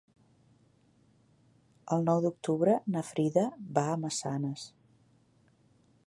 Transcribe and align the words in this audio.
El 1.97 2.01
nou 2.07 2.21
d'octubre 2.23 2.75
na 2.95 3.03
Frida 3.09 3.43
va 3.79 3.83
a 3.91 3.99
Massanes. 4.07 4.67